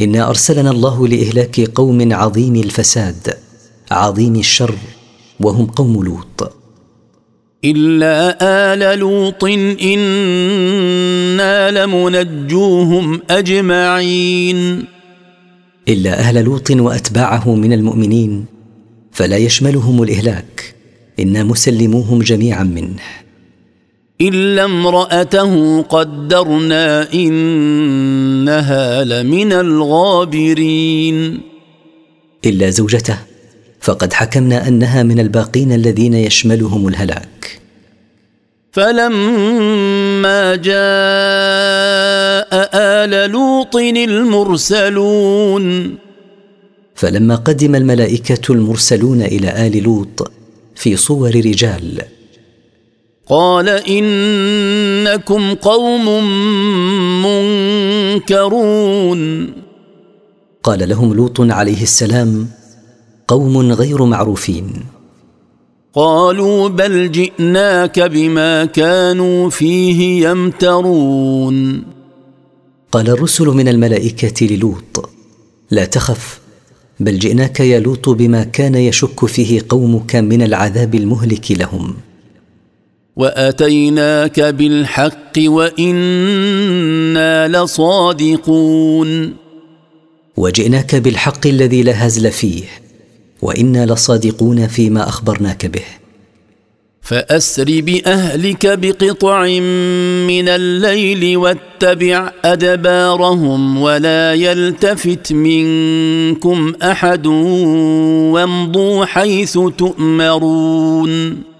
إنا 0.00 0.28
أرسلنا 0.28 0.70
الله 0.70 1.08
لإهلاك 1.08 1.60
قوم 1.60 2.12
عظيم 2.12 2.56
الفساد 2.56 3.34
عظيم 3.90 4.36
الشر 4.36 4.74
وهم 5.40 5.66
قوم 5.66 6.04
لوط. 6.04 6.52
إلا 7.64 8.38
آل 8.42 8.98
لوط 8.98 9.44
إنا 9.82 11.70
لمنجوهم 11.70 13.22
أجمعين. 13.30 14.84
إلا 15.88 16.18
أهل 16.18 16.44
لوط 16.44 16.70
وأتباعه 16.70 17.54
من 17.54 17.72
المؤمنين 17.72 18.44
فلا 19.12 19.36
يشملهم 19.36 20.02
الإهلاك 20.02 20.74
إنا 21.20 21.44
مسلموهم 21.44 22.18
جميعا 22.18 22.62
منه. 22.62 23.21
إلا 24.22 24.64
امرأته 24.64 25.82
قدرنا 25.82 27.12
إنها 27.14 29.04
لمن 29.04 29.52
الغابرين. 29.52 31.40
إلا 32.46 32.70
زوجته 32.70 33.18
فقد 33.80 34.12
حكمنا 34.12 34.68
أنها 34.68 35.02
من 35.02 35.20
الباقين 35.20 35.72
الذين 35.72 36.14
يشملهم 36.14 36.88
الهلاك. 36.88 37.60
فلما 38.72 40.56
جاء 40.56 40.72
آل 42.74 43.30
لوط 43.30 43.76
المرسلون. 43.76 45.64
فلما 46.94 47.36
قدم 47.36 47.74
الملائكة 47.74 48.52
المرسلون 48.52 49.22
إلى 49.22 49.66
آل 49.66 49.82
لوط 49.82 50.32
في 50.74 50.96
صور 50.96 51.34
رجال 51.34 52.02
قال 53.28 53.68
إنكم 53.68 55.54
قوم 55.54 56.24
منكرون. 58.16 59.52
قال 60.62 60.88
لهم 60.88 61.14
لوط 61.14 61.40
عليه 61.40 61.82
السلام 61.82 62.48
قوم 63.28 63.72
غير 63.72 64.04
معروفين. 64.04 64.72
قالوا 65.94 66.68
بل 66.68 67.12
جئناك 67.12 68.00
بما 68.00 68.64
كانوا 68.64 69.50
فيه 69.50 70.28
يمترون. 70.28 71.84
قال 72.92 73.10
الرسل 73.10 73.46
من 73.46 73.68
الملائكة 73.68 74.46
للوط 74.46 75.10
لا 75.70 75.84
تخف 75.84 76.40
بل 77.00 77.18
جئناك 77.18 77.60
يا 77.60 77.80
لوط 77.80 78.08
بما 78.08 78.44
كان 78.44 78.74
يشك 78.74 79.26
فيه 79.26 79.62
قومك 79.68 80.16
من 80.16 80.42
العذاب 80.42 80.94
المهلك 80.94 81.52
لهم. 81.52 81.94
واتيناك 83.16 84.40
بالحق 84.40 85.38
وأنا 85.38 86.68
لصادقون 87.48 89.34
وجئناك 90.36 90.94
بالحق 90.94 91.46
الذي 91.46 91.82
لا 91.82 92.06
هزل 92.06 92.30
فيه 92.30 92.64
وأنا 93.42 93.86
لصادقون 93.86 94.66
فيما 94.66 95.08
اخبرناك 95.08 95.66
به. 95.66 95.82
فاسر 97.02 97.80
باهلك 97.80 98.78
بقطع 98.78 99.44
من 100.26 100.48
الليل 100.48 101.36
واتبع 101.36 102.32
ادبارهم 102.44 103.82
ولا 103.82 104.34
يلتفت 104.34 105.32
منكم 105.32 106.72
احد 106.82 107.26
وامضوا 107.26 109.04
حيث 109.04 109.58
تؤمرون 109.78 111.51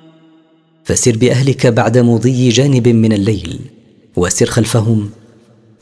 فسر 0.85 1.17
بأهلك 1.17 1.67
بعد 1.67 1.99
مضي 1.99 2.49
جانب 2.49 2.89
من 2.89 3.13
الليل 3.13 3.61
وسر 4.17 4.47
خلفهم 4.47 5.11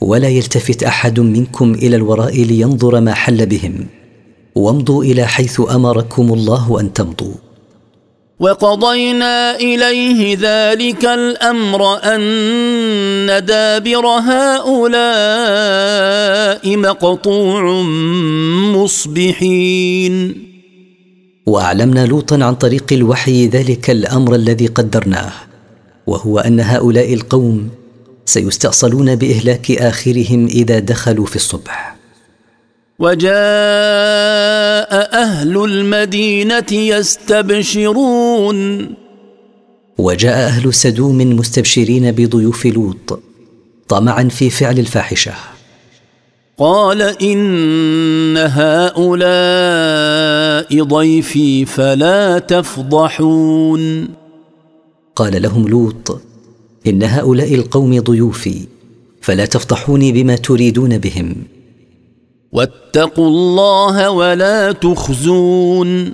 ولا 0.01 0.29
يلتفت 0.29 0.83
أحد 0.83 1.19
منكم 1.19 1.73
إلى 1.73 1.95
الوراء 1.95 2.43
لينظر 2.43 2.99
ما 2.99 3.13
حل 3.13 3.45
بهم. 3.45 3.87
وامضوا 4.55 5.03
إلى 5.03 5.25
حيث 5.25 5.61
أمركم 5.69 6.33
الله 6.33 6.79
أن 6.79 6.93
تمضوا. 6.93 7.33
وقضينا 8.39 9.55
إليه 9.55 10.37
ذلك 10.41 11.05
الأمر 11.05 12.03
أن 12.03 13.45
دابر 13.45 14.05
هؤلاء 14.05 15.17
مقطوع 16.77 17.81
مصبحين. 18.75 20.50
وأعلمنا 21.51 22.05
لوطا 22.05 22.43
عن 22.43 22.55
طريق 22.55 22.85
الوحي 22.91 23.47
ذلك 23.47 23.89
الأمر 23.89 24.35
الذي 24.35 24.67
قدرناه 24.67 25.31
وهو 26.07 26.39
أن 26.39 26.59
هؤلاء 26.59 27.13
القوم 27.13 27.69
سيستأصلون 28.25 29.15
بإهلاك 29.15 29.71
آخرهم 29.71 30.45
إذا 30.45 30.79
دخلوا 30.79 31.25
في 31.25 31.35
الصبح. 31.35 31.95
وجاء 32.99 33.31
أهل 35.23 35.63
المدينة 35.63 36.71
يستبشرون. 36.71 38.57
وجاء 39.97 40.47
أهل 40.47 40.73
سدوم 40.73 41.17
مستبشرين 41.17 42.11
بضيوف 42.11 42.65
لوط 42.65 43.19
طمعا 43.87 44.23
في 44.23 44.49
فعل 44.49 44.79
الفاحشة. 44.79 45.33
قال 46.61 47.01
إن 47.01 48.37
هؤلاء 48.37 49.13
ضيفي 50.83 51.65
فلا 51.65 52.39
تفضحون. 52.39 54.07
قال 55.15 55.41
لهم 55.41 55.67
لوط 55.67 56.21
إن 56.87 57.03
هؤلاء 57.03 57.55
القوم 57.55 57.99
ضيوفي 57.99 58.67
فلا 59.21 59.45
تفضحوني 59.45 60.11
بما 60.11 60.35
تريدون 60.35 60.97
بهم. 60.97 61.35
واتقوا 62.51 63.27
الله 63.27 64.09
ولا 64.09 64.71
تخزون. 64.71 66.13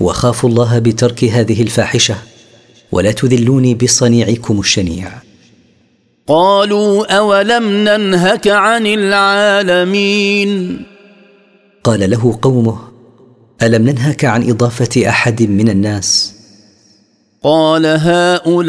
وخافوا 0.00 0.50
الله 0.50 0.78
بترك 0.78 1.24
هذه 1.24 1.62
الفاحشة 1.62 2.16
ولا 2.92 3.12
تذلوني 3.12 3.74
بصنيعكم 3.74 4.60
الشنيع. 4.60 5.12
قالوا 6.26 7.16
أولم 7.16 7.64
ننهك 7.64 8.48
عن 8.48 8.86
العالمين؟ 8.86 10.82
قال 11.84 12.10
له 12.10 12.38
قومه 12.42 12.78
ألم 13.62 13.82
ننهك 13.82 14.24
عن 14.24 14.50
إضافة 14.50 15.08
أحد 15.08 15.42
من 15.42 15.68
الناس؟ 15.68 16.34
قال 17.42 17.86
هؤلاء 17.86 18.64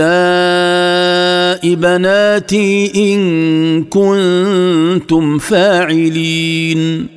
بناتي 1.75 2.91
إن 2.95 3.83
كنتم 3.83 5.37
فاعلين. 5.39 7.07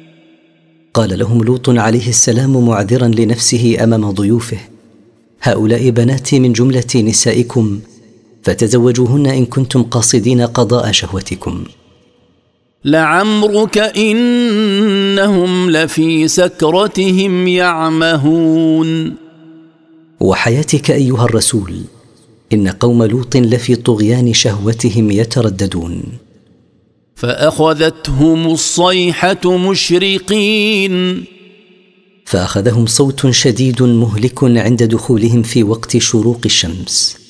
قال 0.95 1.19
لهم 1.19 1.45
لوط 1.45 1.69
عليه 1.69 2.09
السلام 2.09 2.67
معذرا 2.67 3.07
لنفسه 3.09 3.77
أمام 3.85 4.11
ضيوفه 4.11 4.59
هؤلاء 5.43 5.91
بناتي 5.91 6.41
من 6.41 6.53
جملة 6.53 6.97
نسائكم 6.97 7.81
فتزوجوهن 8.43 9.27
إن 9.27 9.47
كنتم 9.47 9.83
قاصدين 9.83 10.41
قضاء 10.41 10.93
شهوتكم. 10.93 11.65
لعمرك 12.85 13.79
إنهم 13.79 15.71
لفي 15.71 16.29
سكرتهم 16.29 17.49
يعمهون. 17.49 19.15
وحياتك 20.21 20.91
أيها 20.91 21.25
الرسول 21.25 21.75
إن 22.53 22.69
قوم 22.69 23.05
لوط 23.05 23.37
لفي 23.37 23.77
طغيان 23.77 24.33
شهوتهم 24.33 25.11
يترددون. 25.11 26.03
فأخذتهم 27.15 28.47
الصيحة 28.47 29.59
مشرقين. 29.59 31.25
فأخذهم 32.25 32.87
صوت 32.87 33.31
شديد 33.31 33.83
مهلك 33.83 34.45
عند 34.45 34.83
دخولهم 34.83 35.43
في 35.43 35.63
وقت 35.63 35.97
شروق 35.97 36.41
الشمس. 36.45 37.28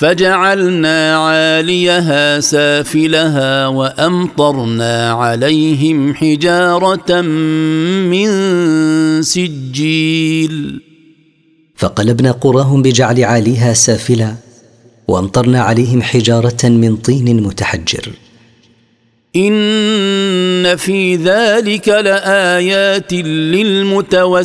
فجعلنا 0.00 1.16
عاليها 1.16 2.40
سافلها 2.40 3.66
وأمطرنا 3.66 5.10
عليهم 5.12 6.14
حجارة 6.14 7.20
من 7.20 8.28
سجيل. 9.22 10.80
فقلبنا 11.76 12.32
قراهم 12.32 12.82
بجعل 12.82 13.24
عاليها 13.24 13.72
سافلا 13.72 14.34
وأمطرنا 15.08 15.60
عليهم 15.60 16.02
حجارة 16.02 16.64
من 16.64 16.96
طين 16.96 17.42
متحجر. 17.42 18.10
إن 19.36 20.76
في 20.76 21.16
ذلك 21.16 21.88
لآيات 21.88 23.12
للمتوسمين. 23.12 24.40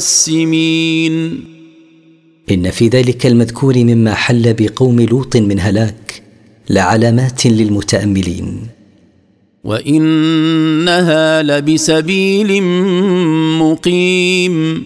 إن 2.51 2.71
في 2.71 2.87
ذلك 2.87 3.25
المذكور 3.25 3.77
مما 3.77 4.13
حل 4.13 4.53
بقوم 4.53 5.01
لوط 5.01 5.37
من 5.37 5.59
هلاك 5.59 6.23
لعلامات 6.69 7.45
للمتأملين. 7.45 8.67
وإنها 9.63 11.43
لبسبيل 11.43 12.63
مقيم. 13.59 14.85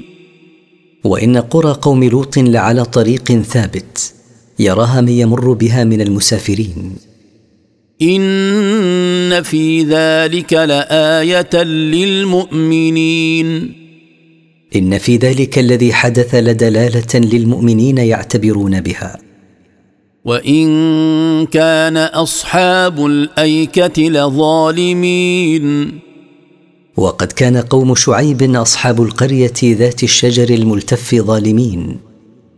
وإن 1.03 1.37
قرى 1.37 1.77
قوم 1.81 2.03
لوط 2.03 2.37
لعلى 2.37 2.85
طريق 2.85 3.31
ثابت 3.31 4.13
يراها 4.59 5.01
من 5.01 5.09
يمر 5.09 5.53
بها 5.53 5.83
من 5.83 6.01
المسافرين. 6.01 6.95
إن 8.01 9.43
في 9.43 9.83
ذلك 9.83 10.53
لآية 10.53 11.63
للمؤمنين. 11.63 13.73
إن 14.75 14.97
في 14.97 15.17
ذلك 15.17 15.59
الذي 15.59 15.93
حدث 15.93 16.35
لدلالة 16.35 17.15
للمؤمنين 17.15 17.97
يعتبرون 17.97 18.81
بها. 18.81 19.17
وإن 20.25 20.67
كان 21.45 21.97
أصحاب 21.97 23.05
الأيكة 23.05 24.01
لظالمين. 24.03 25.99
وقد 26.97 27.31
كان 27.31 27.57
قوم 27.57 27.95
شعيب 27.95 28.55
أصحاب 28.55 29.01
القرية 29.01 29.53
ذات 29.63 30.03
الشجر 30.03 30.49
الملتف 30.49 31.15
ظالمين 31.15 31.97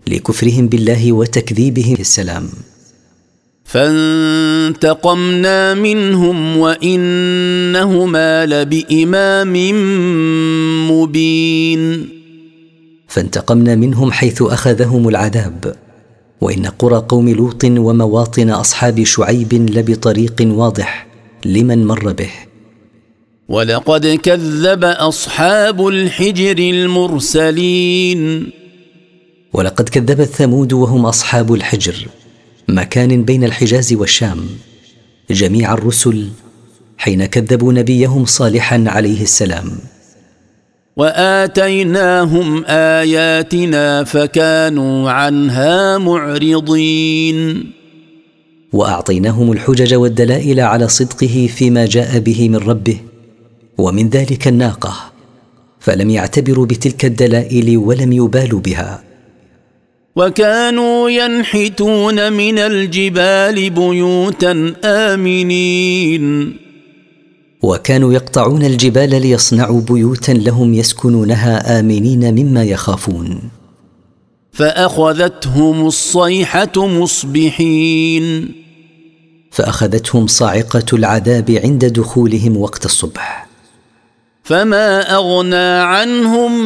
لكفرهم 0.08 0.67
بالله 0.67 1.12
وتكذيبهم 1.12 1.95
السلام. 2.00 2.50
فانتقمنا 3.72 5.60
منهم 5.74 6.58
وإنهما 6.58 8.46
لبإمام 8.46 9.54
مبين. 10.92 12.10
فانتقمنا 13.08 13.76
منهم 13.76 14.12
حيث 14.12 14.42
أخذهم 14.42 15.10
العذاب 15.10 15.76
وإن 16.42 16.66
قرى 16.66 17.06
قوم 17.10 17.30
لوط 17.30 17.64
ومواطن 17.64 18.50
أصحاب 18.50 19.04
شعيب 19.04 19.54
لبطريق 19.54 20.36
واضح 20.42 21.08
لمن 21.46 21.86
مر 21.86 22.14
به. 22.14 22.32
ولقد 23.50 24.08
كذب 24.08 24.84
أصحاب 24.84 25.88
الحجر 25.88 26.58
المرسلين. 26.58 28.52
ولقد 29.54 29.90
كذبت 29.90 30.28
ثمود 30.28 30.74
وهم 30.74 31.06
أصحاب 31.06 31.54
الحجر 31.54 32.08
مكان 32.76 33.24
بين 33.24 33.44
الحجاز 33.44 33.94
والشام. 33.94 34.46
جميع 35.32 35.74
الرسل 35.74 36.30
حين 36.98 37.26
كذبوا 37.26 37.74
نبيهم 37.74 38.26
صالحا 38.26 38.84
عليه 38.88 39.22
السلام. 39.22 39.72
وآتيناهم 40.98 42.64
آياتنا 42.66 44.04
فكانوا 44.04 45.12
عنها 45.12 45.98
معرضين. 45.98 47.72
وأعطيناهم 48.74 49.52
الحجج 49.52 49.94
والدلائل 49.94 50.60
على 50.60 50.88
صدقه 50.88 51.50
فيما 51.56 51.86
جاء 51.86 52.20
به 52.20 52.50
من 52.50 52.56
ربه 52.56 52.98
ومن 53.78 54.10
ذلك 54.10 54.48
الناقة 54.48 54.94
فلم 55.80 56.10
يعتبروا 56.10 56.66
بتلك 56.66 57.06
الدلائل 57.06 57.78
ولم 57.78 58.14
يبالوا 58.14 58.60
بها. 58.60 59.11
وكانوا 60.15 61.10
ينحتون 61.10 62.34
من 62.34 62.60
الجبال 62.60 63.69
بيوتا 63.69 64.74
آمنين. 64.84 66.58
وكانوا 67.62 68.13
يقطعون 68.13 68.65
الجبال 68.65 69.10
ليصنعوا 69.21 69.82
بيوتا 69.82 70.32
لهم 70.32 70.74
يسكنونها 70.74 71.80
آمنين 71.80 72.34
مما 72.34 72.63
يخافون. 72.63 73.41
فأخذتهم 74.52 75.88
الصيحة 75.88 76.71
مصبحين. 76.76 78.52
فأخذتهم 79.52 80.28
صاعقة 80.28 80.86
العذاب 80.93 81.52
عند 81.63 81.86
دخولهم 81.86 82.58
وقت 82.58 82.86
الصبح. 82.86 83.51
فما 84.52 85.16
اغنى 85.16 85.82
عنهم 85.82 86.66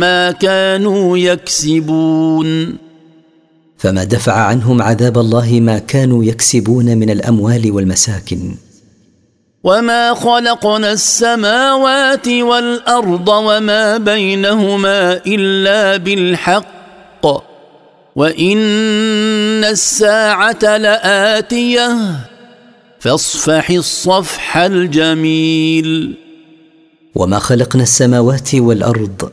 ما 0.00 0.30
كانوا 0.30 1.18
يكسبون 1.18 2.76
فما 3.78 4.04
دفع 4.04 4.32
عنهم 4.32 4.82
عذاب 4.82 5.18
الله 5.18 5.60
ما 5.60 5.78
كانوا 5.78 6.24
يكسبون 6.24 6.98
من 6.98 7.10
الاموال 7.10 7.72
والمساكن. 7.72 8.54
وما 9.64 10.14
خلقنا 10.14 10.92
السماوات 10.92 12.28
والارض 12.28 13.28
وما 13.28 13.96
بينهما 13.98 15.20
الا 15.26 15.96
بالحق. 15.96 17.26
وان 18.16 19.64
الساعة 19.64 20.76
لاتيه. 20.76 21.98
فاصفح 22.98 23.70
الصفح 23.70 24.56
الجميل. 24.56 26.27
وما 27.18 27.38
خلقنا 27.38 27.82
السماوات 27.82 28.54
والارض 28.54 29.30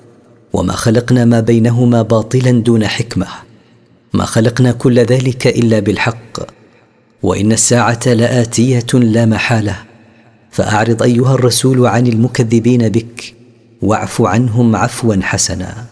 وما 0.53 0.73
خلقنا 0.73 1.25
ما 1.25 1.39
بينهما 1.39 2.01
باطلا 2.01 2.51
دون 2.51 2.87
حكمه 2.87 3.27
ما 4.13 4.25
خلقنا 4.25 4.71
كل 4.71 4.99
ذلك 4.99 5.47
الا 5.47 5.79
بالحق 5.79 6.39
وان 7.23 7.51
الساعة 7.51 7.99
لاتيه 8.05 8.85
لا 8.93 9.25
محاله 9.25 9.77
فاعرض 10.51 11.03
ايها 11.03 11.33
الرسول 11.33 11.85
عن 11.85 12.07
المكذبين 12.07 12.89
بك 12.89 13.35
واعف 13.81 14.21
عنهم 14.21 14.75
عفوا 14.75 15.15
حسنا 15.21 15.85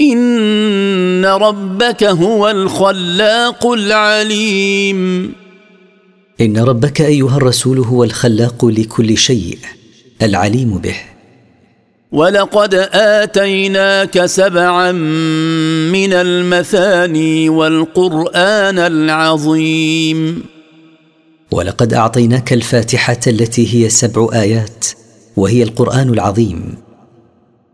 ان 0.00 1.24
ربك 1.24 2.04
هو 2.04 2.50
الخلاق 2.50 3.66
العليم 3.66 5.32
ان 6.40 6.58
ربك 6.58 7.00
ايها 7.00 7.36
الرسول 7.36 7.78
هو 7.78 8.04
الخلاق 8.04 8.64
لكل 8.64 9.16
شيء 9.18 9.58
العليم 10.22 10.78
به. 10.78 10.96
ولقد 12.12 12.74
آتيناك 12.92 14.26
سبعا 14.26 14.92
من 15.92 16.12
المثاني 16.12 17.48
والقرآن 17.48 18.78
العظيم. 18.78 20.44
ولقد 21.50 21.94
أعطيناك 21.94 22.52
الفاتحة 22.52 23.20
التي 23.26 23.74
هي 23.74 23.88
سبع 23.88 24.28
آيات 24.32 24.86
وهي 25.36 25.62
القرآن 25.62 26.08
العظيم. 26.08 26.83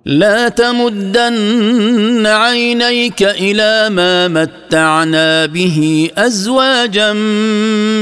لا 0.06 0.48
تمدن 0.48 2.26
عينيك 2.26 3.22
إلى 3.22 3.90
ما 3.90 4.28
متعنا 4.28 5.46
به 5.46 6.10
أزواجا 6.16 7.12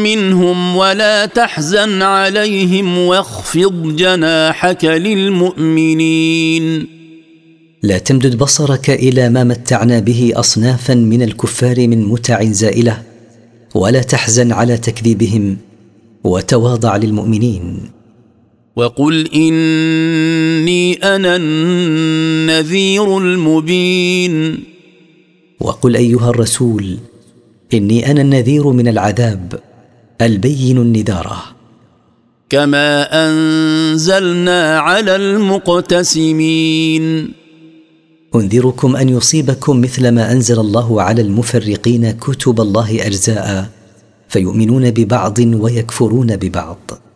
منهم 0.03 0.77
ولا 0.77 1.27
تحزن 1.27 2.03
عليهم 2.03 2.99
واخفض 2.99 3.97
جناحك 3.97 4.85
للمؤمنين. 4.85 6.65
لا 7.83 7.99
تمدد 7.99 8.39
بصرك 8.39 8.91
إلى 8.91 9.29
ما 9.29 9.45
متعنا 9.45 10.01
به 10.01 10.33
أصنافا 10.37 10.95
من 10.95 11.23
الكفار 11.23 11.89
من 11.89 12.05
متع 12.05 12.45
زائلة 12.45 13.03
ولا 13.75 14.03
تحزن 14.03 14.53
على 14.53 14.77
تكذيبهم 14.77 15.57
وتواضع 16.25 16.97
للمؤمنين. 16.97 17.98
وقل 18.79 19.29
إني 19.35 20.95
أنا 20.95 21.37
النذير 21.37 23.19
المبين. 23.19 24.65
وقل 25.61 25.97
أيها 25.97 26.31
الرسول 26.31 26.99
إني 27.75 28.11
أنا 28.11 28.23
النذير 28.23 28.69
من 28.69 28.89
العذاب 28.89 29.61
البين 30.21 30.79
النذارة. 30.79 31.43
كما 32.51 33.09
أنزلنا 33.27 34.79
على 34.79 35.17
المقتسمين. 35.17 37.05
أنذركم 38.35 38.97
أن 38.97 39.09
يصيبكم 39.09 39.81
مثل 39.81 40.09
ما 40.09 40.33
أنزل 40.33 40.61
الله 40.61 41.03
على 41.03 41.23
المفرقين 41.23 42.11
كتب 42.11 42.61
الله 42.61 43.07
اجزاء 43.07 43.71
فيؤمنون 44.29 44.91
ببعض 44.91 45.39
ويكفرون 45.39 46.37
ببعض. 46.37 47.08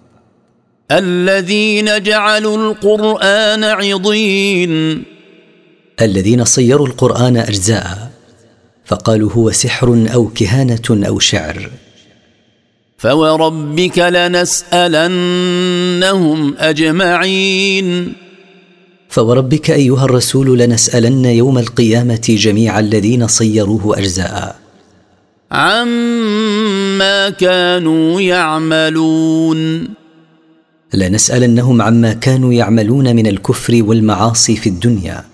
الذين 0.98 2.02
جعلوا 2.02 2.56
القرآن 2.56 3.64
عضين. 3.64 5.02
الذين 6.00 6.44
صيروا 6.44 6.86
القرآن 6.86 7.36
أجزاء 7.36 8.10
فقالوا 8.84 9.32
هو 9.32 9.50
سحر 9.50 10.06
أو 10.14 10.28
كهانة 10.28 11.06
أو 11.08 11.18
شعر. 11.18 11.70
فوربك 12.98 13.98
لنسألنهم 13.98 14.94
أجمعين. 16.58 18.12
فوربك 19.08 19.70
أيها 19.70 20.04
الرسول 20.04 20.58
لنسألن 20.58 21.24
يوم 21.24 21.58
القيامة 21.58 22.26
جميع 22.28 22.78
الذين 22.78 23.26
صيروه 23.26 23.98
أجزاء. 23.98 24.56
عما 25.52 27.30
كانوا 27.30 28.20
يعملون. 28.20 30.01
لنسألنهم 30.94 31.82
عما 31.82 32.12
كانوا 32.12 32.52
يعملون 32.52 33.16
من 33.16 33.26
الكفر 33.26 33.82
والمعاصي 33.82 34.56
في 34.56 34.68
الدنيا. 34.68 35.24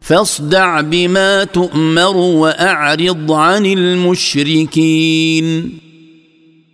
فاصدع 0.00 0.80
بما 0.80 1.44
تؤمر 1.44 2.16
وأعرض 2.16 3.32
عن 3.32 3.66
المشركين. 3.66 5.46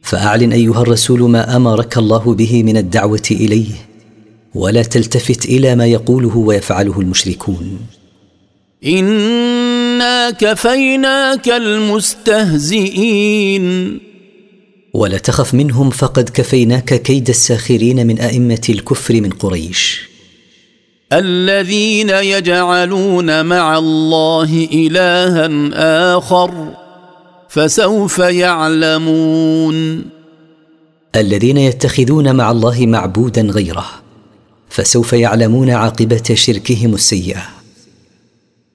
فأعلن 0.02 0.52
أيها 0.52 0.82
الرسول 0.82 1.30
ما 1.30 1.56
أمرك 1.56 1.98
الله 1.98 2.34
به 2.34 2.62
من 2.62 2.76
الدعوة 2.76 3.22
إليه 3.30 3.74
ولا 4.54 4.82
تلتفت 4.82 5.44
إلى 5.44 5.74
ما 5.76 5.86
يقوله 5.86 6.36
ويفعله 6.36 7.00
المشركون. 7.00 7.78
إنا 8.86 10.30
كفيناك 10.30 11.48
المستهزئين. 11.48 12.92
ولا 14.94 15.18
تخف 15.18 15.54
منهم 15.54 15.90
فقد 15.90 16.28
كفيناك 16.28 17.02
كيد 17.02 17.28
الساخرين 17.28 18.06
من 18.06 18.18
أئمة 18.18 18.62
الكفر 18.68 19.20
من 19.20 19.30
قريش. 19.30 20.08
الذين 21.12 22.10
يجعلون 22.10 23.44
مع 23.46 23.78
الله 23.78 24.68
إلها 24.72 25.48
آخر 26.16 26.74
فسوف 27.48 28.18
يعلمون. 28.18 30.04
الذين 31.16 31.56
يتخذون 31.56 32.36
مع 32.36 32.50
الله 32.50 32.86
معبودا 32.86 33.42
غيره 33.42 33.86
فسوف 34.68 35.12
يعلمون 35.12 35.70
عاقبة 35.70 36.34
شركهم 36.34 36.94
السيئة. 36.94 37.61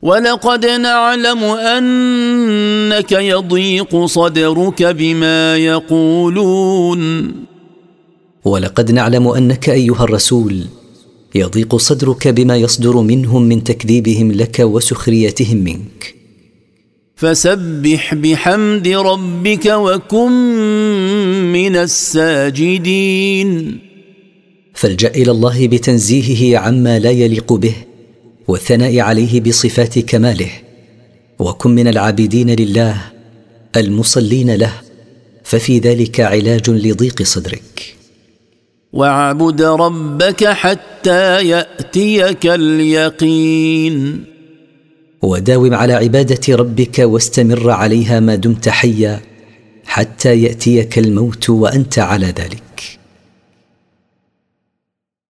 ولقد 0.08 0.66
نعلم 0.66 1.44
أنك 1.44 3.12
يضيق 3.12 4.06
صدرك 4.06 4.84
بما 4.84 5.58
يقولون. 5.58 7.32
ولقد 8.46 8.92
نعلم 8.92 9.28
أنك 9.28 9.70
أيها 9.70 10.04
الرسول 10.04 10.66
يضيق 11.36 11.76
صدرك 11.76 12.28
بما 12.28 12.58
يصدر 12.58 12.98
منهم 12.98 13.42
من 13.44 13.64
تكذيبهم 13.64 14.32
لك 14.32 14.60
وسخريتهم 14.60 15.58
منك. 15.58 16.16
فسبح 17.16 18.16
بحمد 18.16 18.88
ربك 18.88 19.66
وكن 19.66 20.32
من 21.54 21.76
الساجدين. 21.76 23.50
فالجأ 24.74 25.08
إلى 25.10 25.32
الله 25.32 25.68
بتنزيهه 25.68 26.60
عما 26.60 27.00
لا 27.00 27.12
يليق 27.12 27.54
به 27.54 27.76
والثناء 28.48 29.00
عليه 29.00 29.42
بصفات 29.42 30.00
كماله. 30.00 30.50
وكن 31.40 31.76
من 31.76 31.88
العابدين 31.88 32.50
لله 32.50 33.02
المصلين 33.76 34.56
له 34.56 34.74
ففي 35.44 35.80
ذلك 35.80 36.20
علاج 36.20 36.70
لضيق 36.70 37.24
صدرك. 37.24 37.96
واعبد 38.94 39.62
ربك 39.62 40.46
حتى 40.46 41.48
يأتيك 41.48 42.46
اليقين. 42.46 44.24
وداوم 45.22 45.74
على 45.74 45.94
عبادة 45.94 46.56
ربك 46.56 47.00
واستمر 47.00 47.70
عليها 47.70 48.20
ما 48.20 48.36
دمت 48.36 48.70
حيا 48.70 49.22
حتى 49.86 50.42
يأتيك 50.42 51.00
الموت 51.00 51.50
وأنت 51.50 52.00
على 52.00 52.26
ذلك. 52.26 52.67